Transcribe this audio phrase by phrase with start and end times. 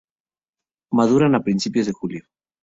[0.93, 2.25] Maduran a principios de julio.